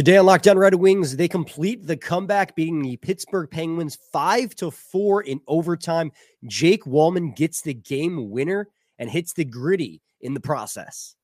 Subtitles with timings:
[0.00, 4.54] Today on Locked On Red Wings, they complete the comeback, beating the Pittsburgh Penguins five
[4.54, 6.10] to four in overtime.
[6.46, 11.16] Jake Walman gets the game winner and hits the gritty in the process.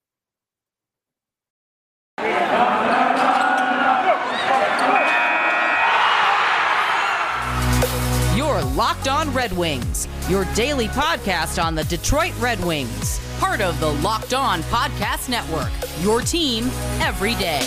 [8.37, 13.81] Your Locked On Red Wings, your daily podcast on the Detroit Red Wings, part of
[13.81, 15.73] the Locked On Podcast Network.
[16.03, 16.65] Your team
[17.01, 17.65] every day.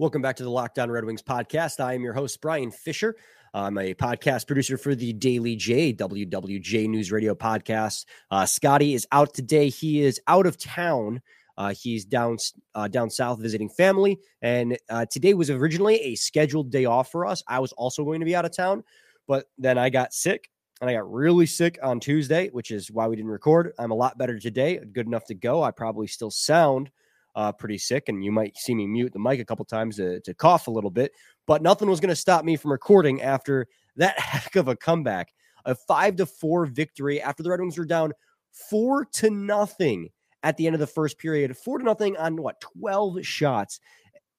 [0.00, 1.80] Welcome back to the Locked On Red Wings podcast.
[1.80, 3.16] I am your host, Brian Fisher.
[3.52, 8.04] I'm a podcast producer for the Daily J, WWJ News Radio podcast.
[8.30, 9.68] Uh, Scotty is out today.
[9.68, 11.20] He is out of town.
[11.56, 12.38] Uh, he's down
[12.76, 17.26] uh, down south visiting family, and uh, today was originally a scheduled day off for
[17.26, 17.42] us.
[17.48, 18.84] I was also going to be out of town,
[19.26, 20.48] but then I got sick,
[20.80, 23.72] and I got really sick on Tuesday, which is why we didn't record.
[23.80, 25.60] I'm a lot better today, good enough to go.
[25.60, 26.92] I probably still sound
[27.38, 30.18] uh, pretty sick, and you might see me mute the mic a couple times to,
[30.22, 31.12] to cough a little bit.
[31.46, 35.32] But nothing was going to stop me from recording after that heck of a comeback,
[35.64, 38.12] a five to four victory after the Red Wings were down
[38.50, 40.08] four to nothing
[40.42, 43.78] at the end of the first period, four to nothing on what twelve shots.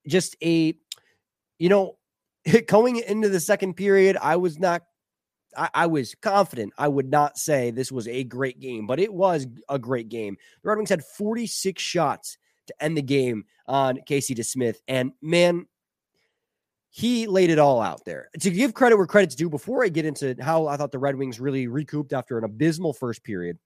[0.06, 0.74] Just a,
[1.58, 1.98] you know,
[2.68, 4.82] going into the second period, I was not
[5.56, 9.14] I, I, was confident I would not say this was a great game, but it
[9.14, 10.36] was a great game.
[10.64, 12.38] The Red Wings had 46 shots
[12.70, 14.78] to end the game on Casey DeSmith.
[14.88, 15.66] And man,
[16.90, 18.30] he laid it all out there.
[18.40, 21.16] To give credit where credit's due, before I get into how I thought the Red
[21.16, 23.58] Wings really recouped after an abysmal first period,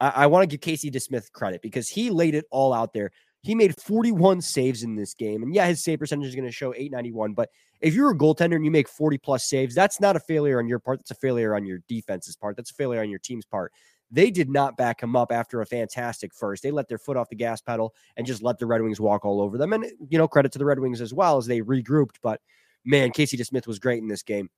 [0.00, 3.12] I, I want to give Casey DeSmith credit because he laid it all out there.
[3.42, 5.42] He made 41 saves in this game.
[5.42, 7.32] And yeah, his save percentage is going to show 891.
[7.32, 7.48] But
[7.80, 10.68] if you're a goaltender and you make 40 plus saves, that's not a failure on
[10.68, 10.98] your part.
[10.98, 12.56] That's a failure on your defense's part.
[12.56, 13.72] That's a failure on your team's part.
[14.10, 16.62] They did not back him up after a fantastic first.
[16.62, 19.24] They let their foot off the gas pedal and just let the Red Wings walk
[19.24, 19.72] all over them.
[19.72, 22.16] And, you know, credit to the Red Wings as well as they regrouped.
[22.22, 22.40] But
[22.84, 24.50] man, Casey DeSmith was great in this game.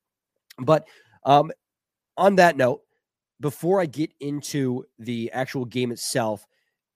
[0.58, 0.86] But
[1.24, 1.52] um,
[2.16, 2.82] on that note,
[3.40, 6.46] before I get into the actual game itself,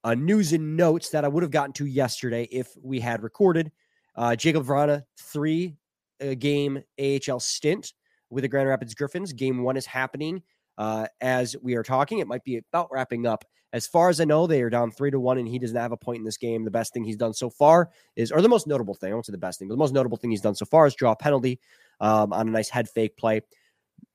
[0.05, 3.73] uh, news and notes that I would have gotten to yesterday if we had recorded.
[4.15, 5.77] Uh, Jakub Vrana, three
[6.23, 7.93] uh, game AHL stint
[8.31, 9.33] with the Grand Rapids Griffins.
[9.33, 10.43] Game one is happening
[10.79, 12.19] uh, as we are talking.
[12.19, 13.45] It might be about wrapping up.
[13.73, 15.93] As far as I know, they are down three to one, and he doesn't have
[15.93, 16.65] a point in this game.
[16.65, 19.27] The best thing he's done so far is, or the most notable thing, I won't
[19.27, 21.13] say the best thing, but the most notable thing he's done so far is draw
[21.13, 21.61] a penalty
[22.01, 23.43] um, on a nice head fake play.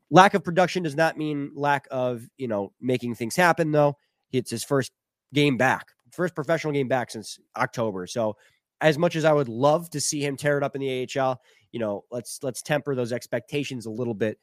[0.10, 3.98] Lack of production does not mean lack of, you know, making things happen, though.
[4.32, 4.92] It's his first
[5.34, 8.08] game back, first professional game back since October.
[8.08, 8.38] So,
[8.80, 11.40] as much as I would love to see him tear it up in the AHL,
[11.72, 14.40] you know, let's let's temper those expectations a little bit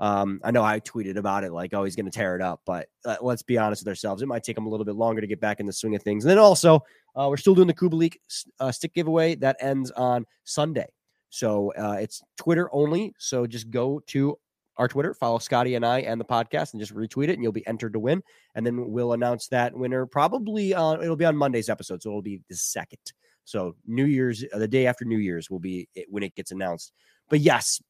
[0.00, 2.62] um, I know I tweeted about it like, oh, he's going to tear it up,
[2.64, 4.22] but uh, let's be honest with ourselves.
[4.22, 6.02] It might take him a little bit longer to get back in the swing of
[6.02, 6.24] things.
[6.24, 6.80] And then also,
[7.14, 8.16] uh, we're still doing the Kubalik
[8.58, 10.88] uh, stick giveaway that ends on Sunday.
[11.28, 13.14] So uh, it's Twitter only.
[13.18, 14.38] So just go to
[14.78, 17.52] our Twitter, follow Scotty and I and the podcast, and just retweet it, and you'll
[17.52, 18.22] be entered to win.
[18.54, 22.22] And then we'll announce that winner probably on it'll be on Monday's episode, so it'll
[22.22, 23.00] be the second.
[23.44, 26.52] So New Year's, uh, the day after New Year's, will be it, when it gets
[26.52, 26.92] announced.
[27.28, 27.82] But yes,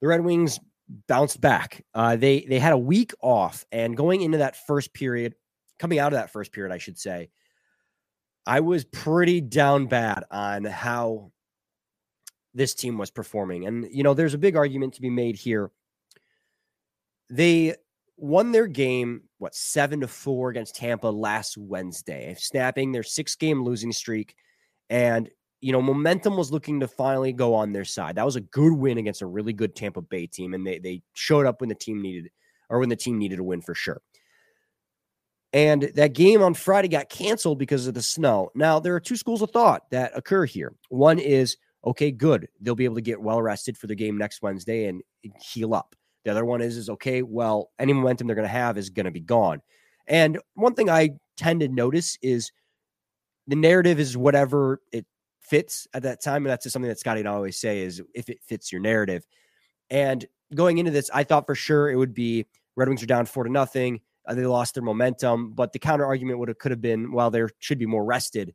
[0.00, 0.58] the Red Wings
[1.06, 1.84] bounced back.
[1.94, 5.34] Uh, they they had a week off, and going into that first period,
[5.78, 7.30] coming out of that first period, I should say,
[8.46, 11.32] I was pretty down bad on how
[12.54, 13.66] this team was performing.
[13.66, 15.70] And you know, there's a big argument to be made here.
[17.28, 17.76] They
[18.16, 23.62] won their game, what seven to four against Tampa last Wednesday, snapping their six game
[23.62, 24.34] losing streak.
[24.88, 25.30] And
[25.60, 28.16] you know, momentum was looking to finally go on their side.
[28.16, 31.02] That was a good win against a really good Tampa Bay team, and they they
[31.12, 32.30] showed up when the team needed
[32.68, 34.00] or when the team needed a win for sure.
[35.52, 38.50] And that game on Friday got canceled because of the snow.
[38.54, 40.74] Now, there are two schools of thought that occur here.
[40.88, 42.46] One is, okay, good.
[42.60, 45.02] They'll be able to get well rested for the game next Wednesday and
[45.40, 45.96] heal up.
[46.24, 49.06] The other one is, is okay, well, any momentum they're going to have is going
[49.06, 49.60] to be gone.
[50.06, 52.52] And one thing I tend to notice is
[53.46, 55.06] the narrative is whatever it
[55.50, 56.46] fits at that time.
[56.46, 58.80] And that's just something that Scotty and I always say is if it fits your
[58.80, 59.26] narrative.
[59.90, 60.24] And
[60.54, 63.44] going into this, I thought for sure it would be Red Wings are down four
[63.44, 64.00] to nothing.
[64.26, 67.30] Uh, they lost their momentum, but the counter argument would have could have been, well,
[67.30, 68.54] they should be more rested.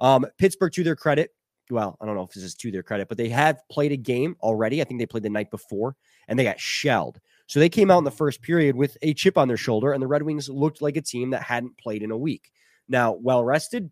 [0.00, 1.30] Um, Pittsburgh, to their credit,
[1.70, 3.96] well, I don't know if this is to their credit, but they have played a
[3.96, 4.80] game already.
[4.80, 5.94] I think they played the night before
[6.26, 7.20] and they got shelled.
[7.46, 10.02] So they came out in the first period with a chip on their shoulder, and
[10.02, 12.50] the Red Wings looked like a team that hadn't played in a week.
[12.88, 13.90] Now, well rested,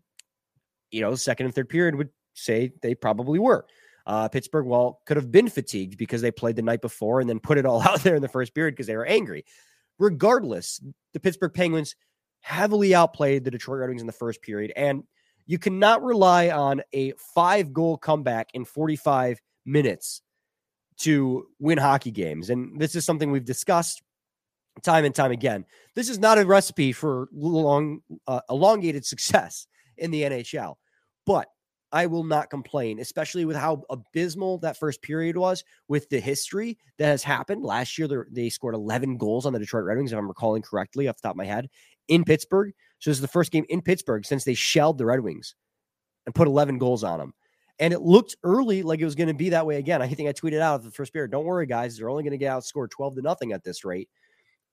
[0.89, 3.65] you know, second and third period would say they probably were.
[4.05, 7.39] Uh, Pittsburgh, well, could have been fatigued because they played the night before and then
[7.39, 9.45] put it all out there in the first period because they were angry.
[9.99, 10.81] regardless,
[11.13, 11.95] the Pittsburgh Penguins
[12.41, 14.73] heavily outplayed the Detroit Red Wings in the first period.
[14.75, 15.03] And
[15.45, 20.21] you cannot rely on a five goal comeback in 45 minutes
[20.97, 22.49] to win hockey games.
[22.49, 24.01] And this is something we've discussed
[24.83, 25.65] time and time again.
[25.95, 29.67] This is not a recipe for long, uh, elongated success
[29.97, 30.75] in the NHL,
[31.25, 31.47] but
[31.91, 36.77] I will not complain, especially with how abysmal that first period was with the history
[36.97, 37.63] that has happened.
[37.63, 41.07] Last year, they scored 11 goals on the Detroit Red Wings, if I'm recalling correctly
[41.07, 41.69] off the top of my head,
[42.07, 42.73] in Pittsburgh.
[42.99, 45.55] So this is the first game in Pittsburgh since they shelled the Red Wings
[46.25, 47.33] and put 11 goals on them.
[47.79, 50.01] And it looked early like it was going to be that way again.
[50.01, 52.37] I think I tweeted out the first period, don't worry, guys, they're only going to
[52.37, 54.07] get outscored 12 to nothing at this rate.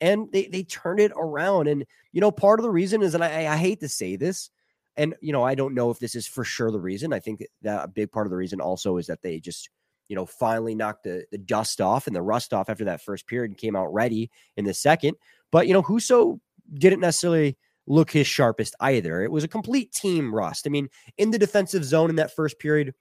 [0.00, 1.66] And they they turned it around.
[1.66, 4.50] And you know, part of the reason is, and I, I hate to say this,
[4.98, 7.14] and you know, I don't know if this is for sure the reason.
[7.14, 9.70] I think that a big part of the reason also is that they just
[10.08, 13.26] you know, finally knocked the, the dust off and the rust off after that first
[13.26, 15.16] period and came out ready in the second.
[15.52, 16.40] But, you know, Husso
[16.74, 17.56] didn't necessarily
[17.86, 19.22] look his sharpest either.
[19.22, 20.66] It was a complete team rust.
[20.66, 22.94] I mean, in the defensive zone in that first period,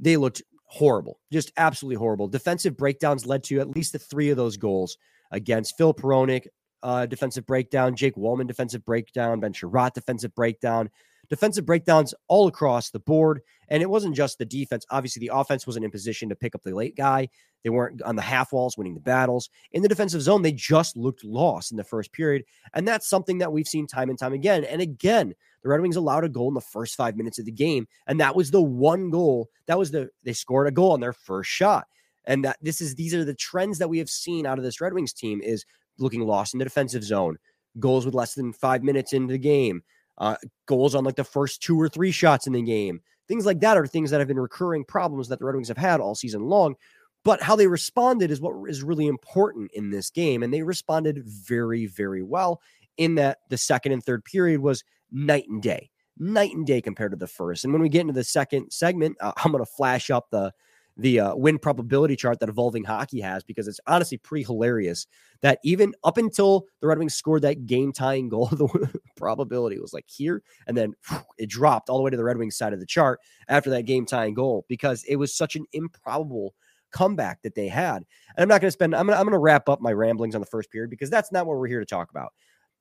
[0.00, 2.28] they looked horrible, just absolutely horrible.
[2.28, 4.98] Defensive breakdowns led to at least the three of those goals
[5.30, 6.46] against Phil Hronek,
[6.82, 10.90] uh, defensive breakdown, Jake Walman, defensive breakdown, Ben Chiarot, defensive breakdown
[11.28, 13.40] defensive breakdowns all across the board.
[13.68, 14.86] And it wasn't just the defense.
[14.90, 17.28] Obviously, the offense wasn't in position to pick up the late guy.
[17.64, 19.50] They weren't on the half walls winning the battles.
[19.72, 22.44] In the defensive zone, they just looked lost in the first period.
[22.74, 24.64] And that's something that we've seen time and time again.
[24.64, 27.52] And again, the Red Wings allowed a goal in the first five minutes of the
[27.52, 27.88] game.
[28.06, 29.50] And that was the one goal.
[29.66, 31.86] That was the, they scored a goal on their first shot.
[32.24, 34.80] And that this is, these are the trends that we have seen out of this
[34.80, 35.64] Red Wings team is
[35.98, 37.38] looking lost in the defensive zone,
[37.78, 39.82] goals with less than five minutes into the game,
[40.18, 43.00] uh, goals on like the first two or three shots in the game.
[43.28, 45.76] Things like that are things that have been recurring problems that the Red Wings have
[45.76, 46.76] had all season long.
[47.24, 50.44] But how they responded is what is really important in this game.
[50.44, 52.60] And they responded very, very well
[52.98, 57.10] in that the second and third period was night and day, night and day compared
[57.10, 57.64] to the first.
[57.64, 60.52] And when we get into the second segment, uh, I'm going to flash up the
[60.96, 65.06] the uh, win probability chart that evolving hockey has because it's honestly pretty hilarious
[65.42, 69.92] that even up until the Red Wings scored that game tying goal, the probability was
[69.92, 72.72] like here, and then whew, it dropped all the way to the Red Wings side
[72.72, 76.54] of the chart after that game tying goal because it was such an improbable
[76.92, 77.96] comeback that they had.
[78.36, 78.94] And I'm not going to spend.
[78.94, 79.18] I'm going.
[79.18, 81.66] I'm to wrap up my ramblings on the first period because that's not what we're
[81.66, 82.32] here to talk about.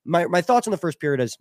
[0.06, 1.38] My my thoughts on the first period is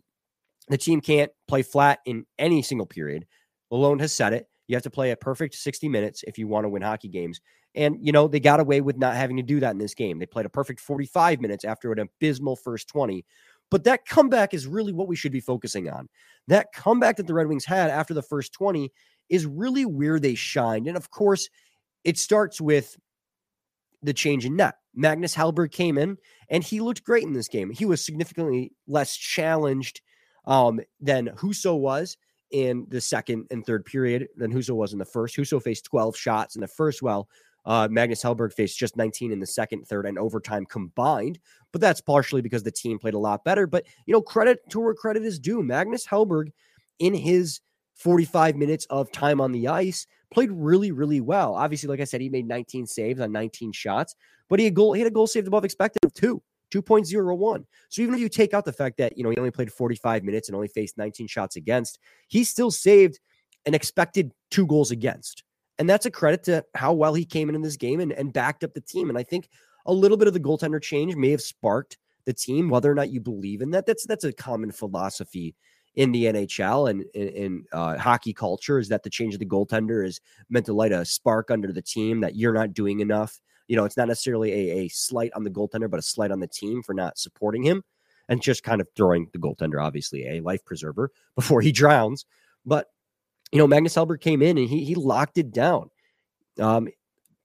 [0.68, 3.26] the team can't play flat in any single period.
[3.72, 4.48] Lalonde has said it.
[4.66, 7.40] You have to play a perfect 60 minutes if you want to win hockey games.
[7.74, 10.18] And, you know, they got away with not having to do that in this game.
[10.18, 13.24] They played a perfect 45 minutes after an abysmal first 20.
[13.70, 16.08] But that comeback is really what we should be focusing on.
[16.48, 18.90] That comeback that the Red Wings had after the first 20
[19.28, 20.86] is really where they shined.
[20.86, 21.48] And of course,
[22.04, 22.96] it starts with
[24.02, 24.74] the change in net.
[24.94, 26.18] Magnus Hellberg came in
[26.48, 27.70] and he looked great in this game.
[27.70, 30.02] He was significantly less challenged
[30.46, 32.16] um, than Husso was
[32.54, 35.36] in the second and third period than Husso was in the first.
[35.36, 37.28] Husso faced 12 shots in the first, well.
[37.66, 41.40] uh, Magnus Hellberg faced just 19 in the second, third, and overtime combined.
[41.72, 43.66] But that's partially because the team played a lot better.
[43.66, 45.64] But, you know, credit to where credit is due.
[45.64, 46.52] Magnus Hellberg,
[47.00, 47.60] in his
[47.96, 51.54] 45 minutes of time on the ice, played really, really well.
[51.54, 54.14] Obviously, like I said, he made 19 saves on 19 shots,
[54.48, 56.40] but he goal, he had a goal saved above expected of two.
[56.74, 57.64] 2.01.
[57.88, 60.24] So even if you take out the fact that, you know, he only played 45
[60.24, 63.20] minutes and only faced 19 shots against, he still saved
[63.66, 65.44] an expected two goals against.
[65.78, 68.32] And that's a credit to how well he came in in this game and, and
[68.32, 69.08] backed up the team.
[69.08, 69.48] And I think
[69.86, 73.10] a little bit of the goaltender change may have sparked the team, whether or not
[73.10, 73.86] you believe in that.
[73.86, 75.54] That's that's a common philosophy
[75.96, 80.04] in the NHL and in, uh, hockey culture is that the change of the goaltender
[80.04, 83.76] is meant to light a spark under the team that you're not doing enough you
[83.76, 86.46] know, it's not necessarily a, a slight on the goaltender, but a slight on the
[86.46, 87.82] team for not supporting him
[88.28, 92.24] and just kind of throwing the goaltender, obviously, a life preserver before he drowns.
[92.64, 92.88] But,
[93.52, 95.90] you know, Magnus Hellberg came in and he, he locked it down.
[96.58, 96.88] Um,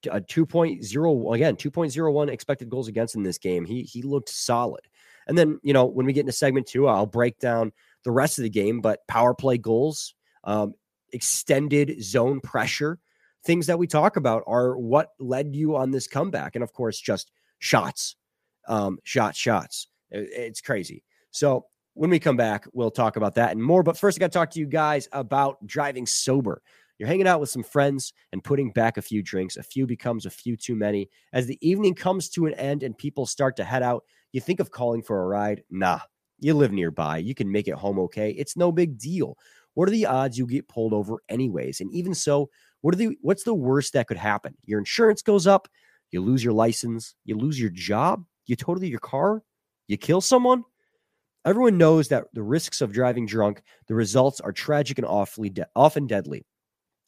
[0.09, 4.79] a 2.0 again 2.01 expected goals against in this game he he looked solid
[5.27, 7.71] and then you know when we get into segment two i'll break down
[8.05, 10.73] the rest of the game but power play goals um,
[11.11, 12.97] extended zone pressure
[13.43, 16.55] things that we talk about are what led you on this comeback.
[16.55, 18.15] And of course, just shots,
[18.67, 19.87] um, shots, shots.
[20.11, 21.03] It's crazy.
[21.31, 23.83] So when we come back, we'll talk about that and more.
[23.83, 26.61] But first, I got to talk to you guys about driving sober.
[26.97, 29.55] You're hanging out with some friends and putting back a few drinks.
[29.55, 31.09] A few becomes a few too many.
[31.31, 34.03] As the evening comes to an end and people start to head out,
[34.33, 35.63] you think of calling for a ride.
[35.69, 35.99] Nah,
[36.39, 37.17] you live nearby.
[37.17, 38.31] You can make it home okay.
[38.31, 39.37] It's no big deal.
[39.75, 41.79] What are the odds you get pulled over anyways?
[41.79, 42.49] And even so,
[42.81, 44.55] what are the what's the worst that could happen?
[44.65, 45.67] Your insurance goes up,
[46.11, 49.43] you lose your license, you lose your job, you total your car,
[49.87, 50.63] you kill someone.
[51.45, 55.67] Everyone knows that the risks of driving drunk, the results are tragic and awfully de-
[55.75, 56.45] often deadly.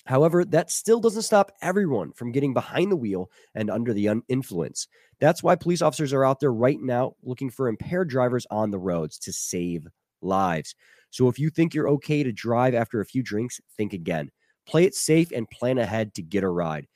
[0.05, 4.23] However, that still doesn't stop everyone from getting behind the wheel and under the un-
[4.29, 4.87] influence.
[5.19, 8.79] That's why police officers are out there right now looking for impaired drivers on the
[8.79, 9.87] roads to save
[10.21, 10.75] lives.
[11.11, 14.31] So if you think you're okay to drive after a few drinks, think again.
[14.67, 16.87] Play it safe and plan ahead to get a ride.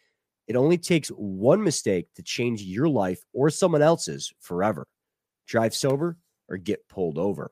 [0.48, 4.88] It only takes one mistake to change your life or someone else's forever.
[5.48, 6.18] Drive sober
[6.50, 7.52] or get pulled over.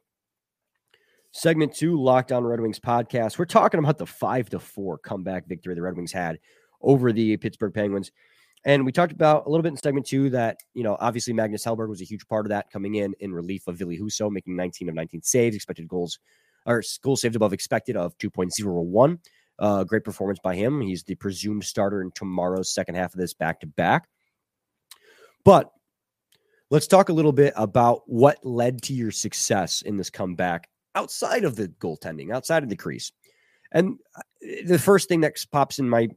[1.32, 3.40] Segment two, Locked On Red Wings podcast.
[3.40, 6.40] We're talking about the five to four comeback victory the Red Wings had
[6.80, 8.12] over the Pittsburgh Penguins.
[8.66, 11.66] And we talked about a little bit in segment two that, you know, obviously Magnus
[11.66, 14.56] Hellberg was a huge part of that coming in in relief of Ville Husso, making
[14.56, 16.20] 19 of 19 saves, expected goals
[16.66, 19.20] or goals saved above expected of 2.01.
[19.60, 20.82] Uh, great performance by him.
[20.82, 24.08] He's the presumed starter in tomorrow's second half of this back to back.
[25.46, 25.72] But
[26.72, 31.44] let's talk a little bit about what led to your success in this comeback outside
[31.44, 33.12] of the goaltending, outside of the crease.
[33.72, 34.22] And uh,
[34.66, 36.10] the first thing that pops in my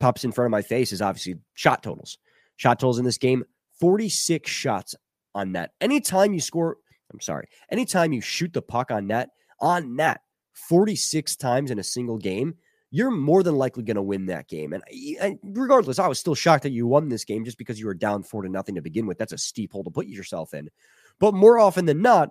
[0.00, 2.18] pops in front of my face is obviously shot totals.
[2.56, 3.44] Shot totals in this game
[3.80, 4.94] 46 shots
[5.34, 5.72] on net.
[5.80, 6.76] Anytime you score,
[7.12, 10.20] I'm sorry, anytime you shoot the puck on net, on net
[10.68, 12.54] 46 times in a single game,
[12.90, 14.72] you're more than likely going to win that game.
[14.72, 17.94] And, regardless, I was still shocked that you won this game just because you were
[17.94, 19.18] down four to nothing to begin with.
[19.18, 20.70] That's a steep hole to put yourself in.
[21.18, 22.30] But more often than not,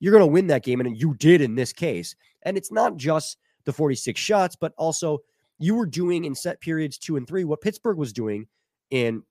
[0.00, 0.80] you're going to win that game.
[0.80, 2.14] And you did in this case.
[2.42, 5.18] And it's not just the 46 shots, but also
[5.58, 8.46] you were doing in set periods two and three what Pittsburgh was doing
[8.90, 9.22] in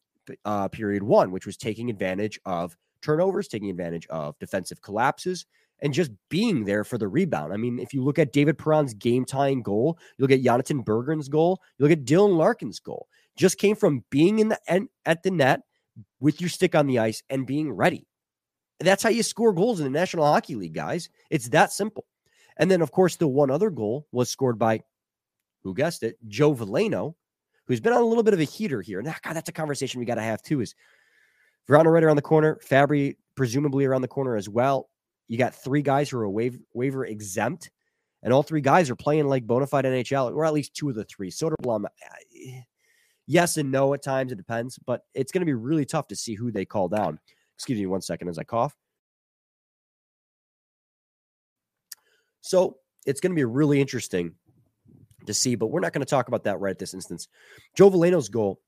[0.46, 5.46] uh, period one, which was taking advantage of turnovers, taking advantage of defensive collapses,
[5.82, 7.54] and just being there for the rebound.
[7.54, 10.84] I mean, if you look at David Perron's game tying goal, you look at Jonathan
[10.84, 14.90] Berggren's goal, you look at Dylan Larkin's goal, just came from being in the end
[15.06, 15.62] at the net
[16.20, 18.08] with your stick on the ice and being ready.
[18.80, 21.10] That's how you score goals in the National Hockey League, guys.
[21.30, 22.06] It's that simple.
[22.58, 24.82] And then, of course, the one other goal was scored by
[25.64, 27.16] who guessed it, Joe Veleno,
[27.66, 29.00] who's been on a little bit of a heater here.
[29.00, 30.62] And that, God, that's a conversation we got to have too.
[30.62, 30.76] Is
[31.68, 34.90] Vrana right around the corner, Fabbri presumably around the corner as well.
[35.28, 37.70] You got three guys who are waiver, waiver exempt,
[38.24, 40.96] and all three guys are playing like bona fide NHL, or at least two of
[40.96, 41.30] the three.
[41.30, 41.86] Soderblom,
[43.26, 44.32] yes and no at times.
[44.32, 47.20] It depends, but it's going to be really tough to see who they call down.
[47.56, 48.76] Excuse me one second as I cough.
[52.42, 54.34] So it's going to be really interesting
[55.26, 57.28] to see, but we're not going to talk about that right at this instance.
[57.76, 58.62] Joe Veleno's goal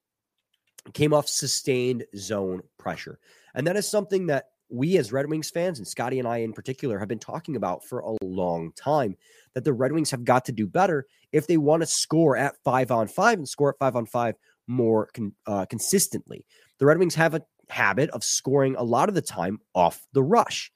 [0.93, 3.19] came off sustained zone pressure.
[3.55, 6.53] And that is something that we as Red Wings fans, and Scotty and I in
[6.53, 9.15] particular, have been talking about for a long time
[9.53, 12.55] that the Red Wings have got to do better if they want to score at
[12.63, 14.35] five on five and score at five on five
[14.67, 16.45] more con- uh, consistently.
[16.77, 20.23] The Red Wings have a habit of scoring a lot of the time off the
[20.23, 20.71] rush.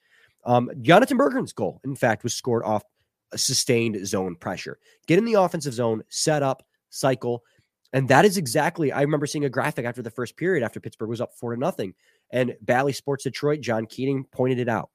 [0.45, 2.83] Um, Jonathan Berggren's goal, in fact, was scored off
[3.31, 4.77] a sustained zone pressure.
[5.07, 7.43] Get in the offensive zone, set up, cycle.
[7.93, 11.09] And that is exactly, I remember seeing a graphic after the first period after Pittsburgh
[11.09, 11.93] was up four to nothing.
[12.33, 14.89] And Bally Sports Detroit, John Keating pointed it out.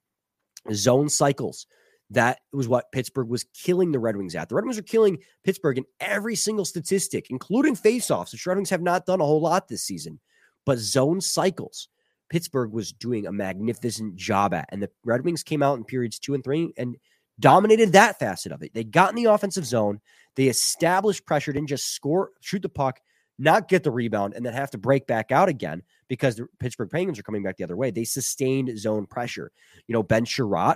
[0.73, 1.65] Zone cycles.
[2.11, 4.49] That was what Pittsburgh was killing the Red Wings at.
[4.49, 8.31] The Red Wings are killing Pittsburgh in every single statistic, including faceoffs.
[8.31, 10.19] The Red Wings have not done a whole lot this season,
[10.65, 11.87] but zone cycles.
[12.29, 14.67] Pittsburgh was doing a magnificent job at.
[14.69, 16.97] And the Red Wings came out in periods two and three and
[17.39, 18.73] dominated that facet of it.
[18.73, 20.01] They got in the offensive zone,
[20.35, 22.99] they established pressure, didn't just score, shoot the puck,
[23.37, 26.89] not get the rebound, and then have to break back out again because the Pittsburgh
[26.89, 27.91] Penguins are coming back the other way.
[27.91, 29.51] They sustained zone pressure.
[29.87, 30.75] You know, Ben Chiarot,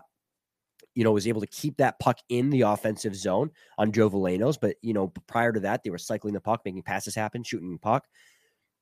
[0.96, 4.58] you know, was able to keep that puck in the offensive zone on Joe Veleno's,
[4.58, 7.74] but you know, prior to that, they were cycling the puck, making passes happen, shooting
[7.74, 8.06] the puck.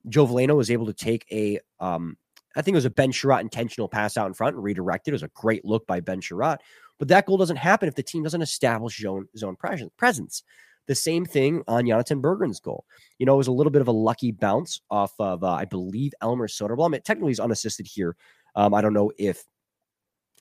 [0.08, 2.18] Joe Veleno was able to take a um,
[2.56, 5.14] I think it was a Ben Chiarot intentional pass out in front and redirected.
[5.14, 6.58] It was a great look by Ben Chiarot.
[7.00, 10.44] But that goal doesn't happen if the team doesn't establish zone, zone presence.
[10.92, 12.84] The same thing on Jonathan Berggren's goal.
[13.18, 15.64] You know, it was a little bit of a lucky bounce off of, uh, I
[15.64, 16.94] believe, Elmer Soderblom.
[16.94, 18.18] It technically is unassisted here.
[18.58, 19.46] Um, I don't know if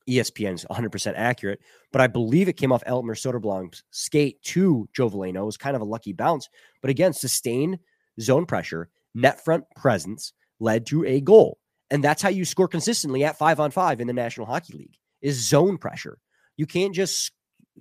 [0.09, 1.61] ESPN is 100% accurate,
[1.93, 5.43] but I believe it came off Elmer Soderblom's skate to Joe Veleno.
[5.43, 6.49] It was kind of a lucky bounce.
[6.81, 7.79] But again, sustained
[8.21, 11.59] zone pressure, net front presence led to a goal.
[11.93, 14.99] And that's how you score consistently at five on five in the National Hockey League
[15.23, 16.19] is zone pressure.
[16.57, 17.31] You can't just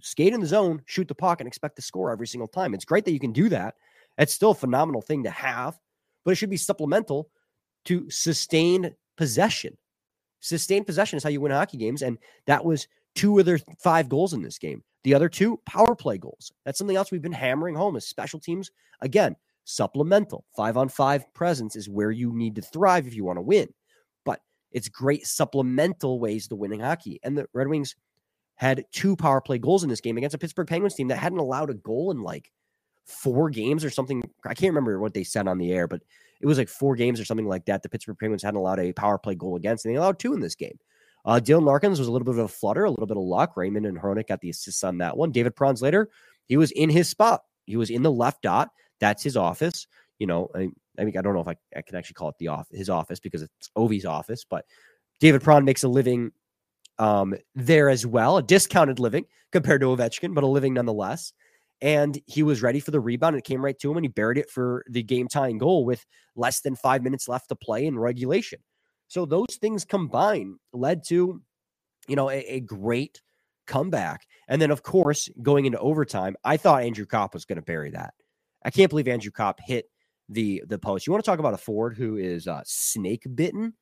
[0.01, 2.73] skate in the zone, shoot the puck, and expect to score every single time.
[2.73, 3.75] It's great that you can do that.
[4.17, 5.79] It's still a phenomenal thing to have,
[6.25, 7.29] but it should be supplemental
[7.85, 9.77] to sustained possession.
[10.41, 12.01] Sustained possession is how you win hockey games.
[12.01, 14.83] And that was two of their five goals in this game.
[15.03, 16.51] The other two, power play goals.
[16.65, 18.69] That's something else we've been hammering home as special teams.
[19.01, 20.45] Again, supplemental.
[20.55, 23.73] Five on five presence is where you need to thrive if you want to win.
[24.25, 24.41] But
[24.71, 27.19] It's great supplemental ways to winning hockey.
[27.23, 27.95] And the Red Wings
[28.59, 31.39] had two power play goals in this game against a Pittsburgh Penguins team that hadn't
[31.39, 32.51] allowed a goal in like
[33.05, 34.21] four games or something.
[34.45, 36.01] I can't remember what they said on the air, but
[36.41, 37.83] it was like four games or something like that.
[37.83, 40.41] The Pittsburgh Penguins hadn't allowed a power play goal against, and they allowed two in
[40.41, 40.77] this game.
[41.23, 43.55] Uh, Dylan Larkin's was a little bit of a flutter, a little bit of luck.
[43.55, 45.31] Raymond and Hronek got the assists on that one.
[45.31, 46.09] David Perron's later,
[46.45, 47.43] he was in his spot.
[47.65, 48.71] He was in the left dot.
[48.99, 49.87] That's his office.
[50.17, 52.35] You know, I, I mean, I don't know if I, I can actually call it
[52.39, 54.65] the off his office because it's Ovi's office, but
[55.21, 56.33] David Perron makes a living
[56.99, 61.33] um, there as well, a discounted living compared to Ovechkin, but a living nonetheless.
[61.81, 63.37] And he was ready for the rebound.
[63.37, 66.05] It came right to him, and he buried it for the game tying goal with
[66.35, 68.59] less than five minutes left to play in regulation.
[69.07, 71.41] So those things combined led to,
[72.07, 73.21] you know, a, a great
[73.65, 74.27] comeback.
[74.49, 77.91] And then, of course, going into overtime, I thought Andrew Copp was going to bury
[77.91, 78.13] that.
[78.65, 79.85] I can't believe Andrew Copp hit
[80.27, 81.07] the the post.
[81.07, 83.73] You want to talk about a Ford who is uh, snake bitten?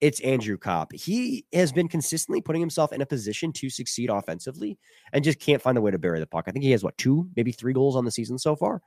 [0.00, 0.92] It's Andrew Copp.
[0.92, 4.78] He has been consistently putting himself in a position to succeed offensively
[5.12, 6.44] and just can't find a way to bury the puck.
[6.46, 8.80] I think he has what two, maybe three goals on the season so far.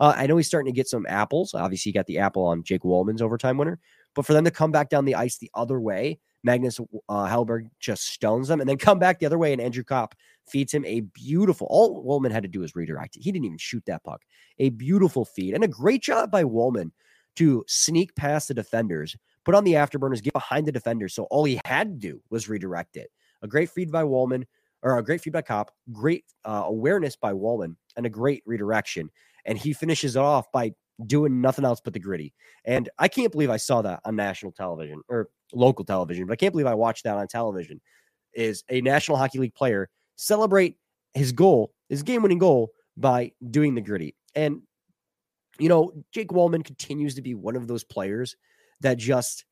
[0.00, 1.54] Uh, I know he's starting to get some apples.
[1.54, 3.78] Obviously, he got the apple on Jake Walman's overtime winner,
[4.14, 7.68] but for them to come back down the ice the other way, Magnus uh, Hellberg
[7.78, 10.14] just stones them and then come back the other way, and Andrew Copp
[10.46, 11.66] feeds him a beautiful.
[11.70, 13.22] All Walman had to do was redirect it.
[13.22, 14.22] He didn't even shoot that puck.
[14.58, 16.90] A beautiful feed and a great job by Walman
[17.36, 21.08] to sneak past the defenders, put on the afterburners, get behind the defender.
[21.08, 23.10] So all he had to do was redirect it.
[23.42, 24.44] A great feed by Walman,
[24.82, 29.10] or a great feed by Copp, great uh, awareness by Walman, and a great redirection.
[29.44, 30.72] And he finishes it off by
[31.06, 32.32] doing nothing else but the gritty.
[32.64, 36.36] And I can't believe I saw that on national television or local television, but I
[36.36, 37.80] can't believe I watched that on television.
[38.34, 40.76] Is a National Hockey League player celebrate
[41.12, 44.16] his goal, his game winning goal, by doing the gritty.
[44.34, 44.62] And,
[45.58, 48.36] you know, Jake Walman continues to be one of those players
[48.80, 49.44] that just,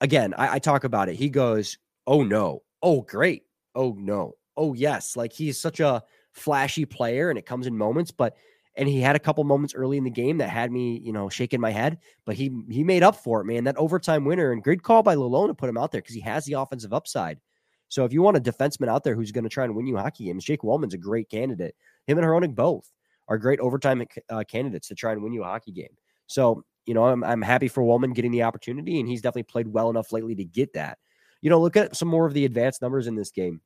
[0.00, 1.16] again, I, I talk about it.
[1.16, 5.16] He goes, oh no, oh great, oh no, oh yes.
[5.16, 6.02] Like he's such a
[6.32, 8.36] flashy player and it comes in moments, but
[8.76, 11.28] and he had a couple moments early in the game that had me, you know,
[11.28, 11.98] shaking my head.
[12.24, 13.64] But he he made up for it, man.
[13.64, 16.20] That overtime winner and great call by Lalonde to put him out there because he
[16.20, 17.40] has the offensive upside.
[17.88, 19.96] So if you want a defenseman out there who's going to try and win you
[19.96, 21.74] hockey games, Jake Walman's a great candidate.
[22.06, 22.88] Him and Hronek both
[23.26, 25.96] are great overtime uh, candidates to try and win you a hockey game.
[26.26, 29.68] So you know, I'm I'm happy for Walman getting the opportunity, and he's definitely played
[29.68, 30.96] well enough lately to get that.
[31.42, 33.60] You know, look at some more of the advanced numbers in this game.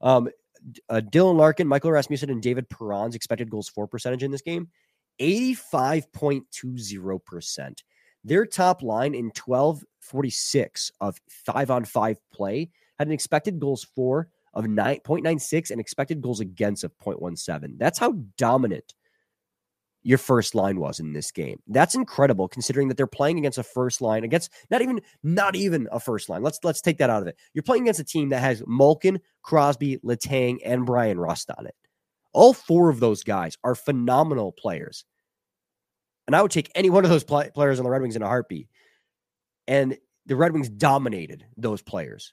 [0.00, 0.28] Um,
[0.88, 4.68] uh, Dylan Larkin, Michael Rasmussen, and David Perron's expected goals for percentage in this game
[5.20, 7.82] 85.20%.
[8.22, 14.28] Their top line in 1246 of five on five play had an expected goals for
[14.54, 17.76] of 9.96 and expected goals against of 0.17.
[17.76, 18.94] That's how dominant
[20.08, 21.60] your first line was in this game.
[21.66, 25.86] That's incredible considering that they're playing against a first line against not even not even
[25.92, 26.42] a first line.
[26.42, 27.36] Let's let's take that out of it.
[27.52, 31.74] You're playing against a team that has Malkin, Crosby, Letang, and Bryan Rust on it.
[32.32, 35.04] All four of those guys are phenomenal players.
[36.26, 38.22] And I would take any one of those play- players on the Red Wings in
[38.22, 38.68] a heartbeat.
[39.66, 42.32] And the Red Wings dominated those players.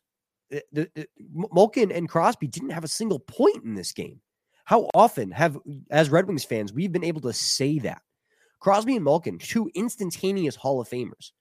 [0.50, 1.08] The, the, the,
[1.52, 4.22] Malkin and Crosby didn't have a single point in this game.
[4.66, 5.58] How often have,
[5.90, 8.02] as Red Wings fans, we've been able to say that?
[8.60, 11.32] Crosby and Malkin, two instantaneous Hall of Famers.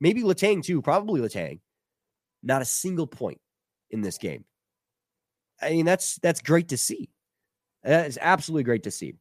[0.00, 1.60] Maybe Letang too, probably Letang.
[2.42, 3.40] Not a single point
[3.90, 4.44] in this game.
[5.62, 7.10] I mean, that's that's great to see.
[7.84, 9.14] That is absolutely great to see.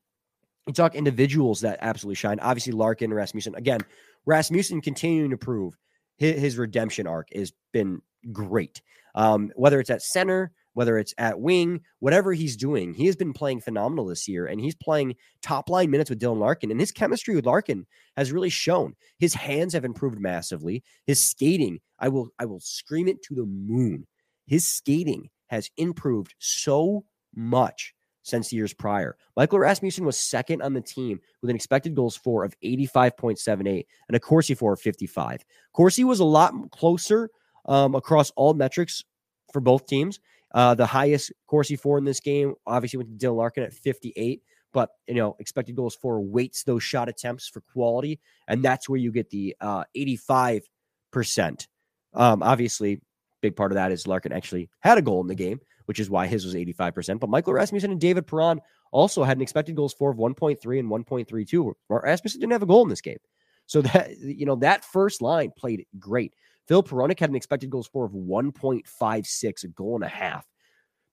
[0.66, 2.40] You talk individuals that absolutely shine.
[2.40, 3.56] Obviously, Larkin, Rasmussen.
[3.56, 3.82] Again,
[4.26, 5.78] Rasmussen continuing to prove
[6.18, 8.82] his, his redemption arc has been great.
[9.16, 13.34] Um, whether it's at center, whether it's at wing, whatever he's doing, he has been
[13.34, 14.46] playing phenomenal this year.
[14.46, 16.72] And he's playing top line minutes with Dylan Larkin.
[16.72, 17.86] And his chemistry with Larkin
[18.18, 18.96] has really shown.
[19.20, 20.84] His hands have improved massively.
[21.06, 24.08] His skating, I will, I will scream it to the moon.
[24.46, 27.06] His skating has improved so
[27.36, 29.18] much since years prior.
[29.36, 34.16] Michael Rasmussen was second on the team with an expected goals for of 85.78 and
[34.16, 35.44] a Corsi for of 55.
[35.74, 37.30] Corsi was a lot closer
[37.66, 39.04] um, across all metrics
[39.52, 40.20] for both teams.
[40.54, 44.42] Uh, the highest Corsi for in this game obviously went to Dylan Larkin at 58,
[44.72, 49.00] but you know expected goals for weights those shot attempts for quality, and that's where
[49.00, 50.70] you get the uh, 85
[51.12, 51.68] percent.
[52.14, 53.02] Um, obviously,
[53.42, 56.10] big part of that is Larkin actually had a goal in the game, which is
[56.10, 57.20] why his was 85 percent.
[57.20, 58.62] But Michael Rasmussen and David Perron
[58.92, 61.74] also had an expected goals for of 1.3 and 1.32.
[61.90, 63.18] Rasmussen didn't have a goal in this game,
[63.66, 66.36] so that you know that first line played great.
[66.68, 70.46] Phil Hronek had an expected goals for of 1.56, a goal and a half.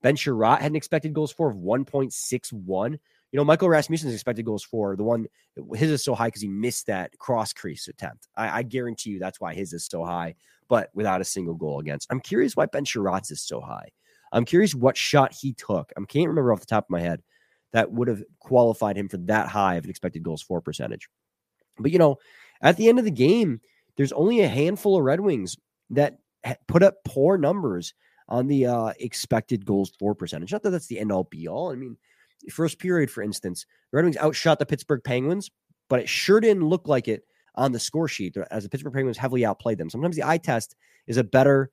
[0.02, 2.92] Ben Chiarot had an expected goals for of 1.61.
[2.92, 2.98] You
[3.36, 5.26] know, Michael Rasmussen's expected goals for the one
[5.76, 8.28] his is so high because he missed that cross crease attempt.
[8.36, 10.34] I, I, guarantee you that's why his is so high,
[10.68, 12.08] but without a single goal against.
[12.10, 13.90] I'm curious why Ben Chiarot's is so high.
[14.32, 15.92] I'm curious what shot he took.
[15.96, 17.22] I can't remember off the top of my head
[17.72, 21.08] that would have qualified him for that high of an expected goals for percentage.
[21.78, 22.18] But you know,
[22.62, 23.60] at the end of the game,
[24.00, 25.58] there's only a handful of Red Wings
[25.90, 26.20] that
[26.66, 27.92] put up poor numbers
[28.30, 30.52] on the uh, expected goals for percentage.
[30.52, 31.70] Not that that's the end all be all.
[31.70, 31.98] I mean,
[32.50, 35.50] first period, for instance, the Red Wings outshot the Pittsburgh Penguins,
[35.90, 37.24] but it sure didn't look like it
[37.56, 39.90] on the score sheet as the Pittsburgh Penguins heavily outplayed them.
[39.90, 41.70] Sometimes the eye test is a better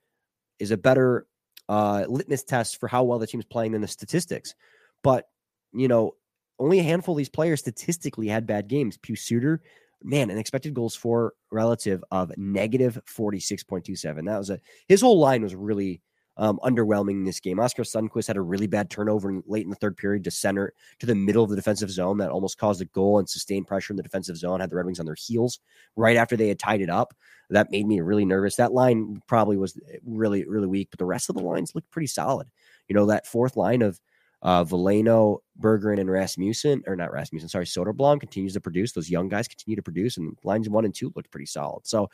[0.59, 1.27] is a better
[1.69, 4.53] uh, litmus test for how well the team's playing than the statistics.
[5.01, 5.29] But
[5.71, 6.15] you know,
[6.59, 8.97] only a handful of these players statistically had bad games.
[8.97, 9.61] Pius Suter,
[10.03, 14.25] man, an expected goals for relative of negative 46.27.
[14.25, 16.01] That was a his whole line was really
[16.37, 17.59] um, underwhelming in this game.
[17.59, 20.73] Oskar Sundqvist had a really bad turnover in, late in the third period to center
[20.99, 23.91] to the middle of the defensive zone that almost caused a goal and sustained pressure
[23.91, 24.59] in the defensive zone.
[24.59, 25.59] Had the Red Wings on their heels
[25.95, 27.13] right after they had tied it up.
[27.49, 28.55] That made me really nervous.
[28.57, 32.07] That line probably was really really weak, but the rest of the lines looked pretty
[32.07, 32.47] solid.
[32.87, 33.99] You know that fourth line of
[34.41, 38.91] uh, Veleno, Berggren, and Rasmussen, or not Rasmussen, sorry, Soderblom continues to produce.
[38.91, 41.87] Those young guys continue to produce, and lines one and two looked pretty solid.
[41.87, 42.09] So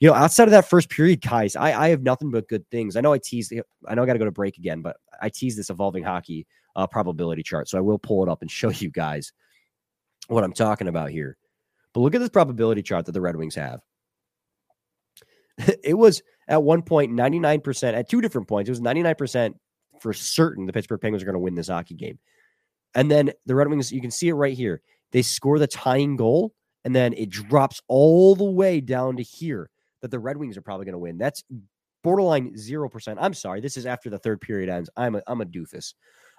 [0.00, 2.94] you know, outside of that first period, guys, I, I have nothing but good things.
[2.96, 3.52] I know I teased,
[3.86, 6.46] I know I got to go to break again, but I teased this evolving hockey
[6.76, 7.68] uh, probability chart.
[7.68, 9.32] So I will pull it up and show you guys
[10.28, 11.36] what I'm talking about here.
[11.92, 13.80] But look at this probability chart that the Red Wings have.
[15.82, 19.54] it was at one point 99%, at two different points, it was 99%
[20.00, 22.18] for certain the Pittsburgh Penguins are going to win this hockey game.
[22.94, 24.80] And then the Red Wings, you can see it right here.
[25.12, 26.52] They score the tying goal,
[26.84, 30.62] and then it drops all the way down to here that the Red Wings are
[30.62, 31.18] probably going to win.
[31.18, 31.42] That's
[32.02, 33.16] borderline 0%.
[33.20, 33.60] I'm sorry.
[33.60, 34.90] This is after the third period ends.
[34.96, 35.94] I'm a, I'm a doofus.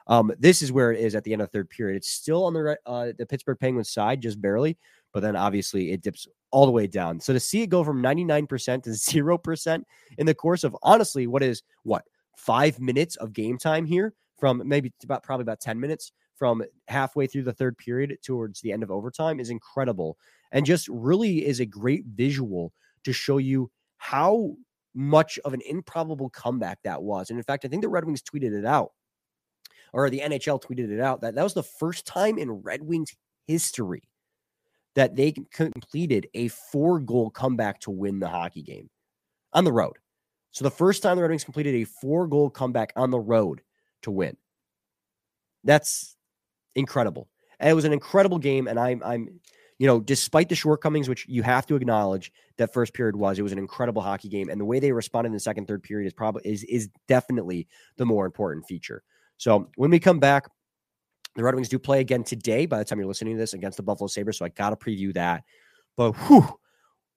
[0.08, 1.98] Um, this is where it is at the end of the third period.
[1.98, 4.76] It's still on the uh, the Pittsburgh Penguins side, just barely,
[5.14, 7.20] but then obviously it dips all the way down.
[7.20, 9.84] So to see it go from 99% to 0%
[10.18, 12.04] in the course of honestly, what is what
[12.40, 17.28] five minutes of game time here from maybe about probably about 10 minutes from halfway
[17.28, 20.18] through the third period towards the end of overtime is incredible
[20.54, 22.72] and just really is a great visual
[23.04, 24.56] to show you how
[24.96, 27.30] much of an improbable comeback that was.
[27.30, 28.92] And in fact, I think the Red Wings tweeted it out,
[29.92, 33.14] or the NHL tweeted it out that that was the first time in Red Wings
[33.48, 34.04] history
[34.96, 38.90] that they completed a four goal comeback to win the hockey game
[39.54, 39.98] on the road.
[40.52, 43.62] So the first time the Red Wings completed a four goal comeback on the road
[44.04, 44.36] to win.
[45.64, 46.16] That's
[46.76, 47.30] incredible.
[47.60, 48.68] And it was an incredible game.
[48.68, 49.40] And I'm I'm
[49.80, 53.44] you know, despite the shortcomings, which you have to acknowledge that first period was, it
[53.44, 54.50] was an incredible hockey game.
[54.50, 57.68] And the way they responded in the second, third period is probably is is definitely
[57.96, 59.04] the more important feature.
[59.38, 60.50] So when we come back,
[61.36, 63.78] the Red Wings do play again today by the time you're listening to this against
[63.78, 64.38] the Buffalo Sabres.
[64.38, 65.44] So I gotta preview that.
[65.96, 66.46] But whew,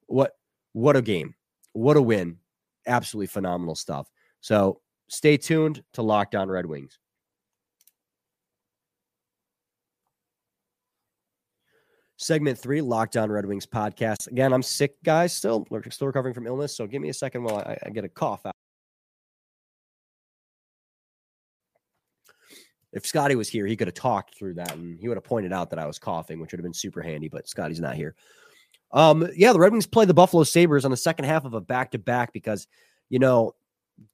[0.06, 0.36] what
[0.72, 1.34] what a game.
[1.72, 2.38] What a win.
[2.86, 4.08] Absolutely phenomenal stuff.
[4.40, 6.98] So stay tuned to Locked On Red Wings.
[12.22, 14.30] segment three, Locked On Red Wings podcast.
[14.30, 16.76] Again, I'm sick, guys, still, still recovering from illness.
[16.76, 18.54] So give me a second while I, I get a cough out.
[22.92, 25.52] If Scotty was here, he could have talked through that and he would have pointed
[25.52, 28.14] out that I was coughing, which would have been super handy, but Scotty's not here.
[28.92, 31.60] Um, yeah, the Red Wings play the Buffalo Sabres on the second half of a
[31.60, 32.66] back to back because,
[33.08, 33.54] you know,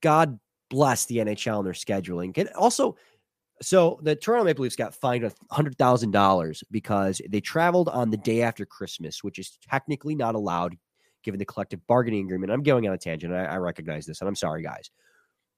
[0.00, 0.38] God
[0.70, 2.36] bless the NHL and their scheduling.
[2.36, 2.96] And also,
[3.60, 8.16] so the Toronto Maple Leafs got fined hundred thousand dollars because they traveled on the
[8.16, 10.76] day after Christmas, which is technically not allowed
[11.24, 12.52] given the collective bargaining agreement.
[12.52, 13.34] I'm going on a tangent.
[13.34, 14.90] I, I recognize this, and I'm sorry, guys,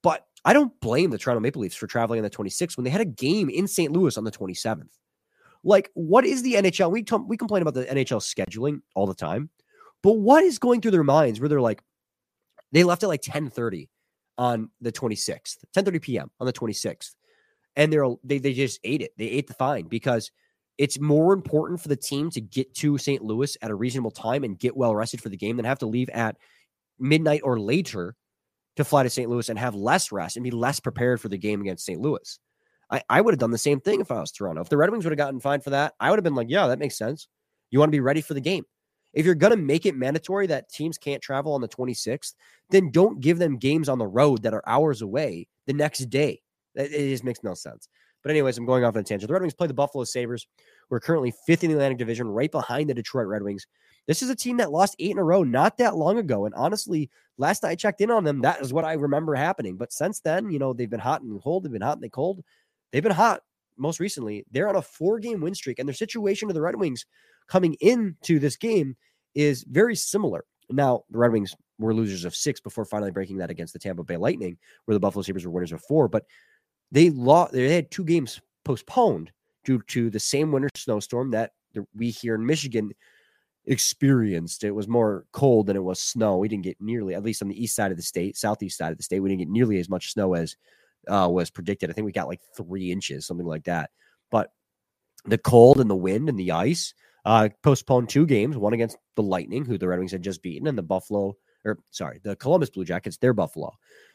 [0.01, 2.89] but I don't blame the Toronto Maple Leafs for traveling on the 26th when they
[2.89, 3.91] had a game in St.
[3.91, 4.89] Louis on the 27th.
[5.63, 6.91] Like, what is the NHL?
[6.91, 9.49] We we complain about the NHL scheduling all the time,
[10.01, 11.83] but what is going through their minds where they're like,
[12.71, 13.89] they left at like 10:30
[14.37, 16.31] on the 26th, 10:30 p.m.
[16.39, 17.11] on the 26th
[17.75, 19.11] and they're they they just ate it.
[19.17, 20.31] They ate the fine because
[20.77, 23.23] it's more important for the team to get to St.
[23.23, 25.85] Louis at a reasonable time and get well rested for the game than have to
[25.85, 26.37] leave at
[26.99, 28.15] midnight or later
[28.77, 29.29] to fly to St.
[29.29, 31.99] Louis and have less rest and be less prepared for the game against St.
[31.99, 32.39] Louis.
[32.91, 34.61] I, I would have done the same thing if I was Toronto.
[34.61, 36.49] If the Red Wings would have gotten fined for that, I would have been like,
[36.49, 37.27] yeah, that makes sense.
[37.69, 38.65] You want to be ready for the game.
[39.13, 42.33] If you're going to make it mandatory that teams can't travel on the 26th,
[42.69, 46.41] then don't give them games on the road that are hours away the next day.
[46.75, 47.89] It, just makes no sense.
[48.23, 49.27] But anyways, I'm going off on a tangent.
[49.27, 50.47] The Red Wings play the Buffalo Sabres.
[50.89, 53.65] We're currently fifth in the Atlantic Division, right behind the Detroit Red Wings.
[54.07, 56.45] This is a team that lost eight in a row not that long ago.
[56.45, 59.75] And honestly, last I checked in on them, that is what I remember happening.
[59.75, 61.63] But since then, you know, they've been hot and cold.
[61.63, 62.43] They've been hot and they cold.
[62.91, 63.41] They've been hot
[63.77, 66.75] most recently, they're on a four game win streak, and their situation to the Red
[66.75, 67.05] Wings
[67.47, 68.95] coming into this game
[69.33, 70.45] is very similar.
[70.69, 74.03] Now, the Red Wings were losers of six before finally breaking that against the Tampa
[74.03, 76.07] Bay Lightning, where the Buffalo Sabres were winners of four.
[76.07, 76.25] But
[76.91, 79.31] they lost, they had two games postponed
[79.63, 81.51] due to the same winter snowstorm that
[81.95, 82.91] we here in Michigan
[83.65, 84.63] experienced.
[84.63, 86.37] It was more cold than it was snow.
[86.37, 88.91] We didn't get nearly, at least on the east side of the state, southeast side
[88.91, 90.55] of the state, we didn't get nearly as much snow as
[91.07, 91.89] uh, was predicted.
[91.89, 93.89] I think we got like three inches, something like that.
[94.29, 94.51] But
[95.25, 96.93] the cold and the wind and the ice
[97.25, 100.67] uh, postponed two games, one against the Lightning, who the Red Wings had just beaten,
[100.67, 101.35] and the Buffalo,
[101.65, 103.71] or sorry, the Columbus Blue Jackets, they're Buffalo.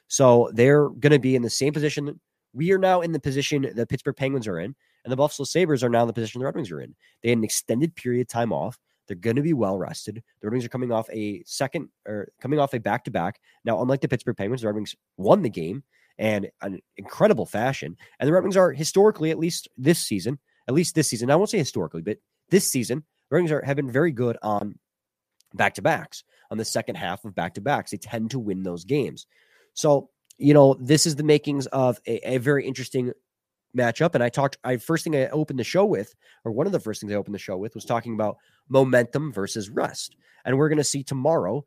[0.09, 2.21] So they're going to be in the same position.
[2.53, 5.85] We are now in the position the Pittsburgh Penguins are in, and the Buffalo Sabres
[5.85, 6.95] are now in the position the Red Wings are in.
[7.23, 8.79] They had an extended period of time off.
[9.07, 10.23] They're going to be well rested.
[10.41, 13.41] The Red Wings are coming off a second or coming off a back to back.
[13.65, 15.85] Now, unlike the Pittsburgh Penguins, the Red Wings won the game
[16.19, 17.97] and an incredible fashion.
[18.19, 21.37] And the Red Wings are historically, at least this season, at least this season, I
[21.37, 22.19] won't say historically, but
[22.51, 24.79] this season, the Red Wings are, have been very good on
[25.55, 27.91] back to backs, on the second half of back to backs.
[27.91, 29.27] They tend to win those games.
[29.75, 33.13] So, you know, this is the makings of a, a very interesting
[33.77, 34.15] matchup.
[34.15, 36.81] And I talked, I first thing I opened the show with, or one of the
[36.81, 38.37] first things I opened the show with, was talking about
[38.69, 40.17] momentum versus rest.
[40.45, 41.65] And we're going to see tomorrow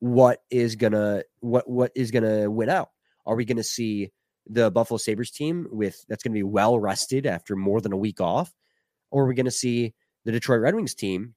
[0.00, 2.90] what is gonna what what is gonna win out.
[3.26, 4.12] Are we going to see
[4.48, 7.96] the Buffalo Sabres team with that's going to be well rested after more than a
[7.96, 8.54] week off?
[9.10, 11.34] Or are we going to see the Detroit Red Wings team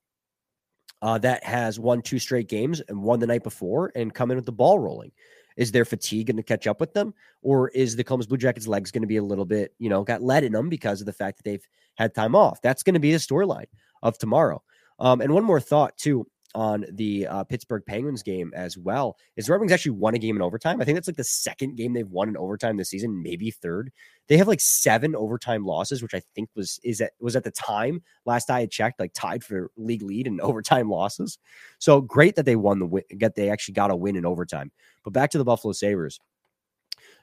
[1.01, 4.37] uh, that has won two straight games and won the night before and come in
[4.37, 5.11] with the ball rolling?
[5.57, 7.13] Is their fatigue going to catch up with them?
[7.41, 10.03] Or is the Columbus Blue Jackets legs going to be a little bit, you know,
[10.03, 12.61] got lead in them because of the fact that they've had time off?
[12.61, 13.65] That's going to be the storyline
[14.01, 14.63] of tomorrow.
[14.99, 19.45] Um, and one more thought, too on the uh, Pittsburgh Penguins game as well is
[19.45, 20.81] the Red Wings actually won a game in overtime.
[20.81, 23.91] I think that's like the second game they've won in overtime this season, maybe third.
[24.27, 27.51] They have like seven overtime losses, which I think was is that was at the
[27.51, 31.37] time last I had checked, like tied for league lead in overtime losses.
[31.77, 33.03] So great that they won the win.
[33.17, 34.71] Get they actually got a win in overtime.
[35.03, 36.19] But back to the Buffalo Sabres.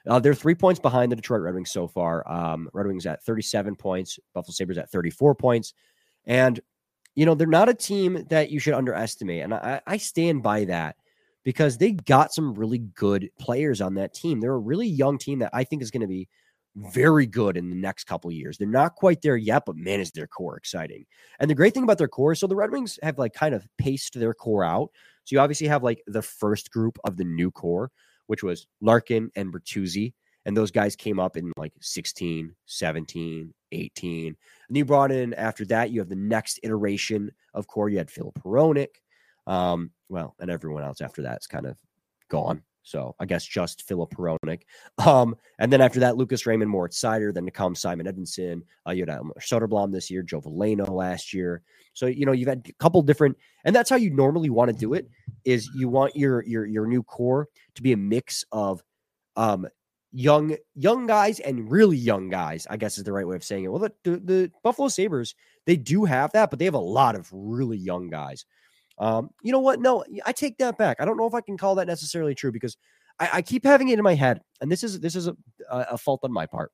[0.07, 2.29] Uh, they're three points behind the Detroit Red Wings so far.
[2.31, 5.73] Um, Red Wings at 37 points, Buffalo Sabres at 34 points.
[6.25, 6.59] And
[7.17, 9.41] you know, they're not a team that you should underestimate.
[9.41, 10.97] And I, I stand by that
[11.43, 14.39] because they got some really good players on that team.
[14.39, 16.29] They're a really young team that I think is going to be
[16.75, 18.59] very good in the next couple years.
[18.59, 21.07] They're not quite there yet, but man, is their core exciting.
[21.39, 23.67] And the great thing about their core, so the Red Wings have like kind of
[23.79, 24.91] paced their core out.
[25.23, 27.89] So you obviously have like the first group of the new core,
[28.27, 30.13] which was Larkin and Bertuzzi.
[30.47, 34.35] And those guys came up in like 16, 17, 18.
[34.69, 37.89] And you brought in after that, you have the next iteration of core.
[37.89, 38.95] You had Filip Hronek.
[39.45, 41.77] Um, well, and everyone else after that's kind of
[42.29, 42.63] gone.
[42.83, 44.61] So I guess just Filip Hronek.
[45.05, 48.61] Um, and then after that, Lucas Raymond, Moritz Seider, then to come Simon Edvinsson.
[48.87, 51.61] Uh, you had Soderblom this year, Joe Veleno last year.
[51.91, 54.77] So you know you've had a couple different, and that's how you normally want to
[54.77, 55.09] do it.
[55.43, 58.81] Is you want your your your new core to be a mix of
[59.35, 59.67] um,
[60.11, 63.65] young young guys and really young guys i guess is the right way of saying
[63.65, 63.67] it.
[63.67, 67.15] Well the, the, the, buffalo sabres they do have that but they have a lot
[67.15, 68.45] of really young guys.
[68.97, 69.81] Um you know what?
[69.81, 70.97] No i take that back.
[70.99, 72.77] I don't know if i can call that necessarily true because
[73.19, 75.35] i, I keep having it in my head and this is this is a,
[75.69, 76.71] a fault on my part.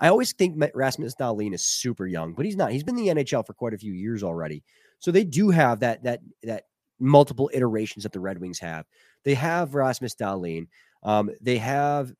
[0.00, 2.72] I always think rasmus dahlin is super young but he's not.
[2.72, 4.64] He's been in the nhl for quite a few years already.
[4.98, 6.64] So they do have that that that
[6.98, 8.86] multiple iterations that the red wings have.
[9.24, 10.68] They have rasmus dahlin
[11.04, 12.12] um, they have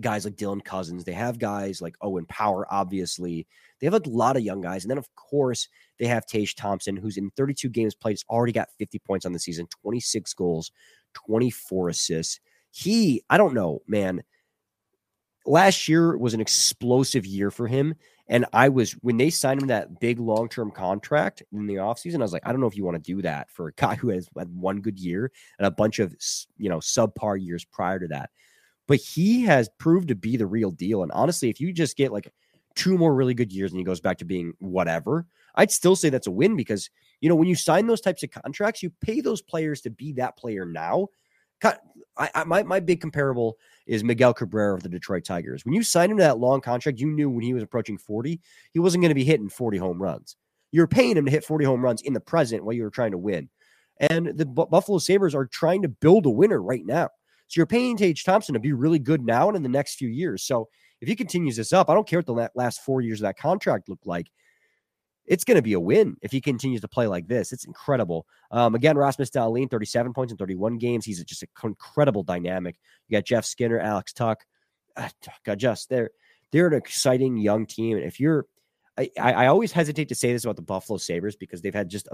[0.00, 1.04] guys like Dylan Cozens.
[1.04, 3.46] They have guys like Owen Power, obviously.
[3.80, 4.84] They have a lot of young guys.
[4.84, 5.68] And then, of course,
[5.98, 9.32] they have Tage Thompson, who's in 32 games played, has already got 50 points on
[9.32, 10.70] the season, 26 goals,
[11.14, 12.40] 24 assists.
[12.70, 14.22] He, I don't know, man.
[15.44, 17.94] Last year was an explosive year for him.
[18.28, 22.16] And I was, when they signed him that big long term contract in the offseason,
[22.16, 23.94] I was like, I don't know if you want to do that for a guy
[23.96, 26.14] who has had one good year and a bunch of,
[26.56, 28.30] you know, subpar years prior to that.
[28.86, 31.02] But he has proved to be the real deal.
[31.02, 32.32] And honestly, if you just get like
[32.74, 36.08] two more really good years and he goes back to being whatever, I'd still say
[36.08, 39.20] that's a win because, you know, when you sign those types of contracts, you pay
[39.20, 41.08] those players to be that player now.
[41.62, 45.64] I, I, my, my big comparable is Miguel Cabrera of the Detroit Tigers.
[45.64, 48.40] When you signed him to that long contract, you knew when he was approaching 40,
[48.72, 50.36] he wasn't going to be hitting 40 home runs.
[50.70, 53.12] You're paying him to hit 40 home runs in the present while you were trying
[53.12, 53.48] to win.
[54.00, 57.10] And the B- Buffalo Sabres are trying to build a winner right now.
[57.48, 60.08] So you're paying Tage Thompson to be really good now and in the next few
[60.08, 60.42] years.
[60.42, 60.68] So
[61.00, 63.36] if he continues this up, I don't care what the last four years of that
[63.36, 64.28] contract looked like.
[65.26, 67.52] It's going to be a win if he continues to play like this.
[67.52, 68.26] It's incredible.
[68.50, 71.04] Um, again, Rasmus Dahlin, 37 points in 31 games.
[71.04, 72.76] He's just an incredible dynamic.
[73.08, 74.38] You got Jeff Skinner, Alex Tuch.
[74.96, 75.08] Uh,
[75.44, 76.10] God, just there
[76.52, 77.96] they're an exciting young team.
[77.96, 78.46] And if you're,
[78.96, 82.08] I, I always hesitate to say this about the Buffalo Sabres because they've had just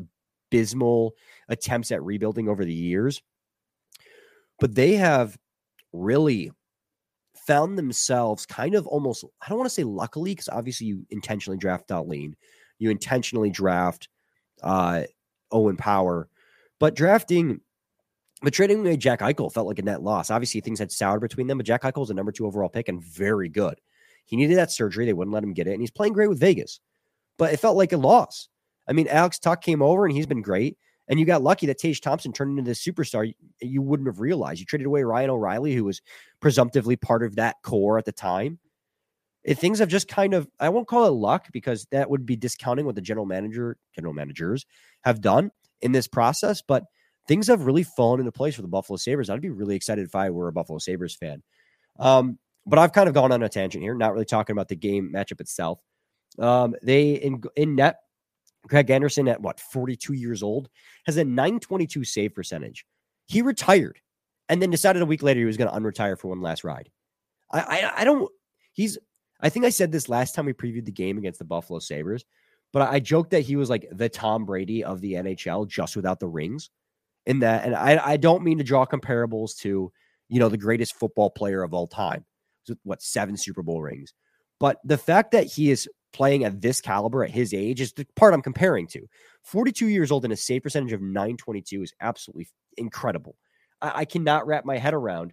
[0.50, 1.14] abysmal
[1.48, 3.20] attempts at rebuilding over the years,
[4.60, 5.36] but they have
[5.92, 6.52] really
[7.46, 11.58] found themselves kind of almost, I don't want to say luckily, because obviously you intentionally
[11.58, 12.34] draft Dahlin,
[12.78, 14.08] you intentionally draft
[14.62, 15.02] uh,
[15.50, 16.28] Owen Power,
[16.78, 17.60] but drafting
[18.40, 20.30] but trading away Jack Eichel felt like a net loss.
[20.30, 22.88] Obviously, things had soured between them, but Jack Eichel is a number two overall pick
[22.88, 23.80] and very good.
[24.26, 25.06] He needed that surgery.
[25.06, 25.72] They wouldn't let him get it.
[25.72, 26.80] And he's playing great with Vegas.
[27.36, 28.48] But it felt like a loss.
[28.86, 30.76] I mean, Alex Tuch came over and he's been great.
[31.08, 34.60] And you got lucky that Tage Thompson turned into this superstar you wouldn't have realized.
[34.60, 36.02] You traded away Ryan O'Reilly, who was
[36.40, 38.58] presumptively part of that core at the time.
[39.48, 42.36] If things have just kind of, I won't call it luck because that would be
[42.36, 44.66] discounting what the general manager, general managers
[45.04, 46.60] have done in this process.
[46.60, 46.84] But
[47.26, 49.30] things have really fallen into place for the Buffalo Sabres.
[49.30, 51.42] I'd be really excited if I were a Buffalo Sabres fan.
[51.98, 54.76] Um, but I've kind of gone on a tangent here, not really talking about the
[54.76, 55.80] game matchup itself.
[56.38, 58.00] Um, they in in net,
[58.68, 60.68] Craig Anderson at what 42 years old
[61.06, 62.84] has a 922 save percentage.
[63.26, 64.00] He retired
[64.48, 66.90] and then decided a week later he was going to unretire for one last ride.
[67.50, 68.30] I, I I don't.
[68.72, 68.98] He's.
[69.40, 72.24] I think I said this last time we previewed the game against the Buffalo Sabres,
[72.72, 76.20] but I joked that he was like the Tom Brady of the NHL just without
[76.20, 76.70] the rings.
[77.26, 79.92] In that, and I I don't mean to draw comparables to
[80.28, 82.24] you know the greatest football player of all time
[82.68, 84.14] with what seven Super Bowl rings.
[84.58, 88.06] But the fact that he is playing at this caliber at his age is the
[88.16, 89.06] part I'm comparing to.
[89.44, 93.36] 42 years old and a save percentage of 922 is absolutely incredible.
[93.80, 95.32] I, I cannot wrap my head around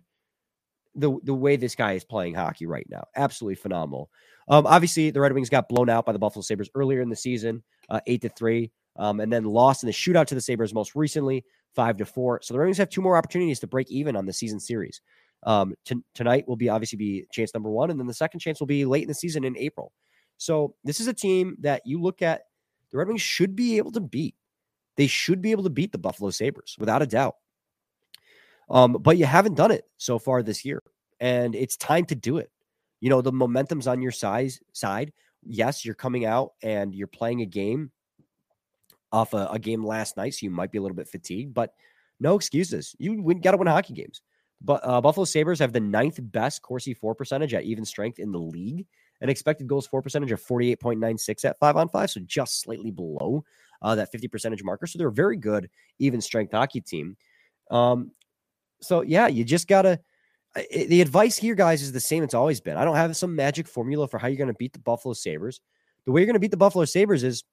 [0.95, 3.05] the the way this guy is playing hockey right now.
[3.15, 4.09] Absolutely phenomenal.
[4.47, 7.15] Um, obviously, the Red Wings got blown out by the Buffalo Sabres earlier in the
[7.15, 10.73] season, uh, eight to three, um, and then lost in the shootout to the Sabres
[10.73, 12.39] most recently, five to four.
[12.43, 15.01] So the Red Wings have two more opportunities to break even on the season series.
[15.43, 18.59] Um, t- tonight will be obviously be chance number one, and then the second chance
[18.59, 19.91] will be late in the season in April.
[20.37, 22.43] So this is a team that you look at.
[22.91, 24.35] The Red Wings should be able to beat.
[24.95, 27.35] They should be able to beat the Buffalo Sabres without a doubt.
[28.69, 30.81] Um, but you haven't done it so far this year,
[31.19, 32.51] and it's time to do it.
[32.99, 35.13] You know the momentum's on your size side.
[35.43, 37.91] Yes, you're coming out and you're playing a game
[39.11, 41.73] off a, a game last night, so you might be a little bit fatigued, but
[42.19, 42.95] no excuses.
[42.97, 44.21] You got to win hockey games.
[44.61, 48.31] But uh, Buffalo Sabres have the ninth best Corsi for percentage at even strength in
[48.31, 48.87] the league,
[49.21, 53.43] an expected goals for percentage of 48.96 at five on five, so just slightly below
[53.81, 54.87] uh, that 50 percentage marker.
[54.87, 57.17] So they're a very good even strength hockey team.
[57.69, 58.11] Um,
[58.81, 59.99] so yeah, you just gotta.
[60.71, 62.23] The advice here, guys, is the same.
[62.23, 62.77] It's always been.
[62.77, 65.59] I don't have some magic formula for how you're going to beat the Buffalo Sabres.
[66.05, 67.43] The way you're going to beat the Buffalo Sabres is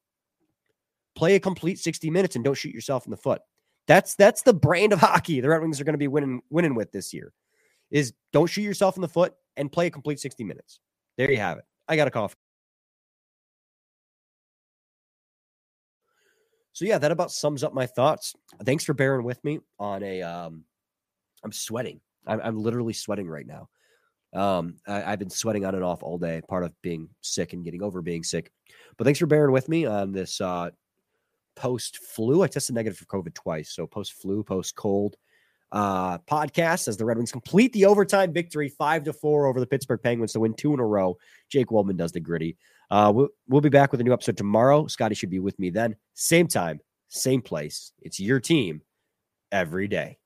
[1.17, 3.43] play a complete 60 minutes and don't shoot yourself in the foot.
[3.89, 6.75] That's that's the brand of hockey the Red Wings are going to be winning winning
[6.75, 7.33] with this year.
[7.91, 10.81] Is don't shoot yourself in the foot and play a complete 60 minutes.
[11.19, 11.65] There you have it.
[11.89, 12.37] I got a cough.
[16.73, 18.35] So yeah, that about sums up my thoughts.
[18.65, 20.65] Thanks for bearing with me on a um
[21.45, 22.01] I'm sweating.
[22.27, 23.69] I'm, I'm literally sweating right now.
[24.35, 27.65] Um, I, have been sweating on and off all day, part of being sick and
[27.65, 28.51] getting over being sick.
[28.97, 30.71] But thanks for bearing with me on this uh,
[31.55, 32.43] post flu.
[32.43, 33.75] I tested negative for COVID twice.
[33.75, 35.17] So post flu, post cold
[35.73, 39.67] uh, podcast as the Red Wings complete the overtime victory, five to four over the
[39.67, 41.17] Pittsburgh Penguins to win two in a row.
[41.51, 42.57] Jake Walman does the gritty.
[42.91, 44.87] Uh, we'll, we'll be back with a new episode tomorrow.
[44.87, 45.97] Scotty should be with me then.
[46.15, 47.93] Same time, same place.
[48.01, 48.83] It's your team
[49.51, 50.19] every day.